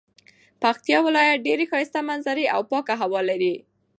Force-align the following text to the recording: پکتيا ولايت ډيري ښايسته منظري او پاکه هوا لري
پکتيا 0.61 0.97
ولايت 1.05 1.39
ډيري 1.47 1.65
ښايسته 1.71 1.99
منظري 2.09 2.45
او 2.55 2.61
پاکه 2.71 2.93
هوا 3.01 3.21
لري 3.29 3.55